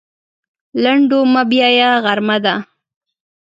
[0.83, 2.55] لنډو مه بیایه غرمه ده.